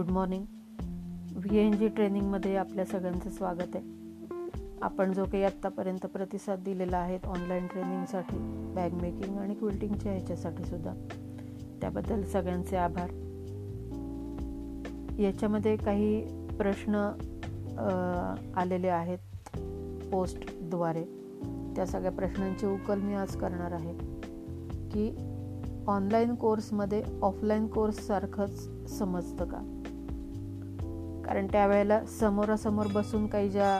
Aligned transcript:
Good 0.00 0.10
morning 0.10 0.44
V 1.44 1.58
N 1.58 1.72
G 1.78 1.88
ट्रेनिंगमध्ये 1.96 2.54
आपल्या 2.56 2.84
सगळ्यांचं 2.90 3.30
स्वागत 3.30 3.74
आहे 3.76 4.78
आपण 4.82 5.12
जो 5.12 5.24
काही 5.32 5.42
आत्तापर्यंत 5.44 6.06
प्रतिसाद 6.12 6.58
दिलेला 6.64 6.96
आहे 6.98 7.18
ऑनलाईन 7.28 7.66
ट्रेनिंगसाठी 7.72 8.36
बॅग 8.74 8.92
मेकिंग 9.00 9.36
आणि 9.38 9.54
क्विल्टिंगच्या 9.54 10.12
ह्याच्यासाठी 10.12 10.64
सुद्धा 10.68 10.92
त्याबद्दल 11.80 12.22
सगळ्यांचे 12.32 12.76
आभार 12.84 13.10
याच्यामध्ये 15.22 15.76
काही 15.84 16.20
प्रश्न 16.58 16.94
आलेले 18.60 18.88
आहेत 19.00 19.58
पोस्टद्वारे 20.12 21.02
त्या 21.76 21.86
सगळ्या 21.86 22.12
प्रश्नांची 22.12 22.66
उकल 22.66 23.00
मी 23.02 23.14
आज 23.24 23.36
करणार 23.40 23.72
आहे 23.80 23.92
की 24.92 25.10
ऑनलाईन 25.92 26.34
कोर्समध्ये 26.40 27.02
ऑफलाईन 27.22 27.66
कोर्ससारखंच 27.74 28.66
समजतं 28.98 29.44
का 29.50 29.62
कारण 31.30 31.46
त्यावेळेला 31.50 31.98
समोरासमोर 32.18 32.86
बसून 32.94 33.26
काही 33.30 33.48
ज्या 33.50 33.78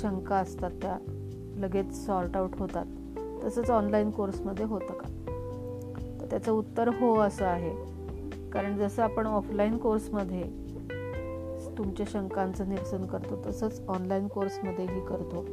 शंका 0.00 0.34
असतात 0.36 0.70
त्या 0.82 0.96
लगेच 1.62 1.90
सॉर्ट 2.04 2.36
आउट 2.36 2.54
होतात 2.58 3.18
तसंच 3.42 3.70
ऑनलाईन 3.70 4.10
कोर्समध्ये 4.10 4.64
होतं 4.66 4.92
का 4.98 5.08
तर 6.20 6.26
त्याचं 6.30 6.50
उत्तर 6.52 6.88
हो 7.00 7.14
असं 7.26 7.44
आहे 7.46 7.72
कारण 8.52 8.76
जसं 8.78 9.02
आपण 9.02 9.26
ऑफलाईन 9.26 9.76
कोर्समध्ये 9.78 10.42
तुमच्या 11.78 12.06
शंकांचं 12.12 12.68
निरसन 12.68 13.06
करतो 13.12 13.42
तसंच 13.46 13.80
ऑनलाईन 13.96 14.26
कोर्समध्येही 14.34 15.00
करतो 15.06 15.44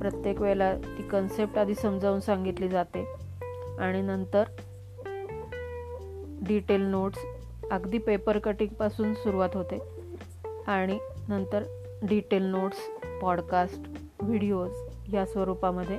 प्रत्येक 0.00 0.40
वेळेला 0.40 0.74
ती 0.82 1.08
कन्सेप्ट 1.12 1.58
आधी 1.58 1.74
समजावून 1.82 2.20
सांगितली 2.26 2.68
जाते 2.68 3.04
आणि 3.78 4.02
नंतर 4.02 4.44
डिटेल 6.48 6.88
नोट्स 6.90 7.24
अगदी 7.72 7.98
पेपर 8.06 8.38
कटिंगपासून 8.44 9.12
सुरुवात 9.14 9.54
होते 9.56 9.78
आणि 10.72 10.98
नंतर 11.28 11.62
डिटेल 12.08 12.42
नोट्स 12.50 12.78
पॉडकास्ट 13.22 13.90
व्हिडिओज 14.22 15.14
या 15.14 15.24
स्वरूपामध्ये 15.32 15.98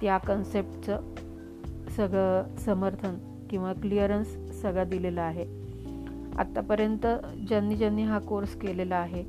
त्या 0.00 0.16
कन्सेप्टचं 0.26 1.84
सगळं 1.96 2.54
समर्थन 2.64 3.16
किंवा 3.50 3.72
क्लिअरन्स 3.82 4.34
सगळा 4.62 4.84
दिलेला 4.84 5.22
आहे 5.22 5.44
आत्तापर्यंत 6.42 7.06
ज्यांनी 7.48 7.76
ज्यांनी 7.76 8.02
हा 8.04 8.18
कोर्स 8.28 8.54
केलेला 8.60 8.96
आहे 8.96 9.22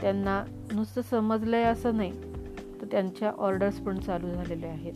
त्यांना 0.00 0.42
नुसतं 0.72 1.00
समजलं 1.10 1.56
आहे 1.56 1.64
असं 1.66 1.96
नाही 1.96 2.12
तर 2.80 2.86
त्यांच्या 2.90 3.32
ऑर्डर्स 3.46 3.80
पण 3.84 3.98
चालू 4.00 4.30
झालेल्या 4.34 4.70
आहेत 4.72 4.92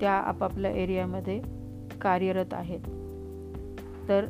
त्या 0.00 0.12
आपापल्या 0.16 0.70
एरियामध्ये 0.80 1.40
कार्यरत 2.02 2.54
आहेत 2.54 2.86
तर 4.08 4.24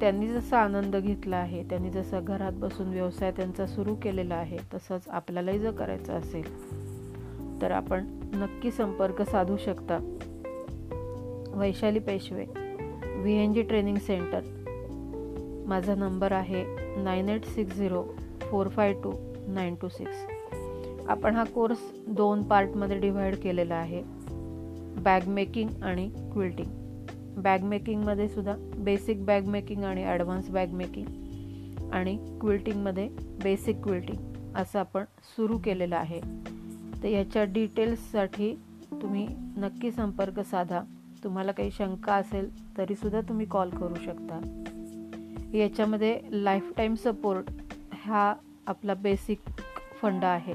त्यांनी 0.00 0.26
जसा 0.32 0.58
आनंद 0.62 0.96
घेतला 0.96 1.36
आहे 1.36 1.62
त्यांनी 1.70 1.90
जसा 1.90 2.18
घरात 2.26 2.52
बसून 2.60 2.88
व्यवसाय 2.92 3.30
त्यांचा 3.36 3.66
सुरू 3.66 3.94
केलेला 4.02 4.34
आहे 4.34 4.56
तसंच 4.74 5.08
आपल्यालाही 5.08 5.58
जर 5.58 5.70
करायचं 5.78 6.12
असेल 6.18 6.52
तर 7.62 7.70
आपण 7.70 8.04
नक्की 8.34 8.70
संपर्क 8.70 9.22
साधू 9.30 9.56
शकता 9.64 9.98
Vaishali 11.58 11.98
Peshwe 12.06 12.44
V 13.22 13.34
N 13.42 13.52
G 13.52 13.62
training 13.68 13.96
centre 14.06 14.40
माझा 15.68 15.94
नंबर 15.94 16.32
आहे 16.32 16.64
nine 17.04 17.28
eight 17.28 17.44
six 17.54 17.76
zero 17.76 18.02
four 18.50 18.68
five 18.76 18.92
two 19.02 19.12
nine 19.54 19.74
two 19.80 19.88
six 19.96 21.06
आपण 21.10 21.36
हा 21.36 21.44
कोर्स 21.54 21.78
दोन 22.16 22.42
पार्टमध्ये 22.48 22.98
डिव्हाइड 23.00 23.36
केलेला 23.42 23.74
आहे 23.74 24.02
बॅग 25.04 25.28
मेकिंग 25.28 25.68
आणि 25.82 26.08
क्विल्टिंग 26.32 26.76
बॅग 27.42 28.16
सुद्धा 28.34 28.54
बेसिक 28.84 29.24
बॅग 29.26 29.46
मेकिंग 29.50 29.84
आणि 29.84 30.04
ॲडव्हान्स 30.04 30.50
बॅग 30.50 30.72
मेकिंग 30.74 31.90
आणि 31.94 32.16
क्विल्टिंगमध्ये 32.40 33.08
बेसिक 33.44 33.80
क्विल्टिंग 33.84 34.54
असं 34.60 34.78
आपण 34.78 35.04
सुरू 35.36 35.58
केलेलं 35.64 35.96
आहे 35.96 36.20
तर 37.02 37.08
याच्या 37.08 37.44
डिटेल्ससाठी 37.52 38.54
तुम्ही 39.02 39.26
नक्की 39.60 39.90
संपर्क 39.92 40.40
साधा 40.50 40.80
तुम्हाला 41.24 41.52
काही 41.52 41.70
शंका 41.78 42.14
असेल 42.14 42.48
तरीसुद्धा 42.78 43.20
तुम्ही 43.28 43.46
कॉल 43.50 43.70
करू 43.78 43.94
शकता 44.04 44.40
याच्यामध्ये 45.58 46.18
लाईफटाईम 46.44 46.94
सपोर्ट 47.04 47.50
हा 48.04 48.32
आपला 48.66 48.94
बेसिक 49.02 49.50
फंड 50.02 50.24
आहे 50.24 50.52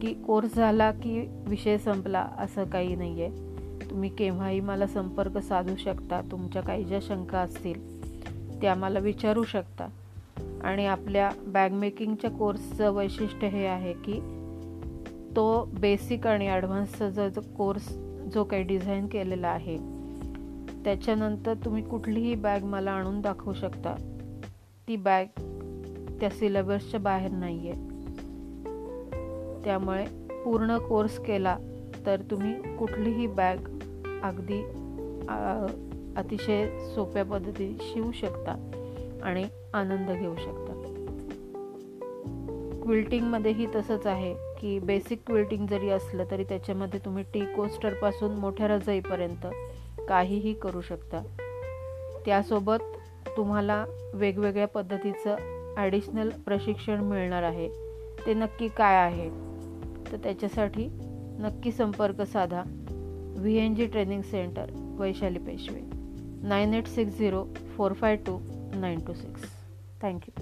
की 0.00 0.12
कोर्स 0.26 0.54
झाला 0.54 0.90
की 1.02 1.18
विषय 1.48 1.78
संपला 1.84 2.26
असं 2.44 2.64
काही 2.72 2.94
नाही 2.96 3.22
आहे 3.22 3.46
तुम्ही 3.90 4.08
केव्हाही 4.18 4.60
मला 4.60 4.86
संपर्क 4.86 5.36
साधू 5.42 5.74
शकता 5.84 6.20
तुमच्या 6.30 6.62
काही 6.62 6.84
ज्या 6.84 6.98
शंका 7.02 7.38
असतील 7.40 8.60
त्या 8.60 8.74
मला 8.74 8.98
विचारू 8.98 9.42
शकता 9.52 9.86
आणि 10.68 10.86
आपल्या 10.86 11.30
बॅगमेकिंगच्या 11.52 12.30
कोर्सचं 12.30 12.92
वैशिष्ट्य 12.94 13.48
हे 13.52 13.66
आहे 13.66 13.92
की 14.04 14.20
तो 15.36 15.46
बेसिक 15.80 16.26
आणि 16.26 16.48
ॲडव्हान्सचा 16.48 17.08
जो 17.08 17.28
जो 17.34 17.40
कोर्स 17.56 17.88
जो 18.34 18.44
काही 18.50 18.62
डिझाईन 18.62 19.06
केलेला 19.12 19.48
आहे 19.48 19.76
त्याच्यानंतर 20.84 21.54
तुम्ही 21.64 21.82
कुठलीही 21.88 22.34
बॅग 22.42 22.64
मला 22.64 22.90
आणून 22.90 23.20
दाखवू 23.20 23.52
शकता 23.60 23.94
ती 24.88 24.96
बॅग 25.06 25.40
त्या 26.20 26.30
सिलेबसच्या 26.30 27.00
बाहेर 27.00 27.30
नाही 27.30 27.70
आहे 27.70 27.86
त्यामुळे 29.64 30.04
पूर्ण 30.44 30.76
कोर्स 30.88 31.18
केला 31.26 31.56
तर 32.06 32.20
तुम्ही 32.30 32.52
कुठलीही 32.76 33.26
बॅग 33.26 33.66
अगदी 34.24 34.60
अतिशय 36.20 36.66
सोप्या 36.94 37.24
पद्धती 37.24 37.74
शिवू 37.92 38.10
शकता 38.20 38.52
आणि 39.28 39.44
आनंद 39.74 40.10
घेऊ 40.12 40.34
शकता 40.36 40.66
क्विल्टिंगमध्येही 42.82 43.66
तसंच 43.74 44.06
आहे 44.06 44.32
की 44.60 44.78
बेसिक 44.86 45.20
क्विल्टिंग 45.26 45.66
जरी 45.70 45.88
असलं 45.90 46.24
तरी 46.30 46.44
त्याच्यामध्ये 46.48 47.00
तुम्ही 47.04 47.24
टी 47.34 47.40
कोस्टरपासून 47.56 48.36
मोठ्या 48.38 48.68
रजाईपर्यंत 48.68 49.46
काहीही 50.08 50.52
करू 50.62 50.80
शकता 50.88 51.22
त्यासोबत 52.26 52.94
तुम्हाला 53.36 53.84
वेगवेगळ्या 54.18 54.66
पद्धतीचं 54.74 55.36
ॲडिशनल 55.76 56.30
प्रशिक्षण 56.46 57.00
मिळणार 57.08 57.42
आहे 57.42 57.68
ते 58.26 58.34
नक्की 58.34 58.68
काय 58.76 58.96
आहे 59.04 59.28
तर 60.10 60.16
त्याच्यासाठी 60.22 60.86
नक्की 61.40 61.72
संपर्क 61.72 62.22
साधा 62.32 62.62
VNG 63.44 63.86
Training 63.92 64.22
Center, 64.34 64.66
Vaishali 64.98 65.40
Peshwe, 65.48 65.80
9860-452-926. 66.52 69.50
Thank 70.00 70.20
you. 70.28 70.34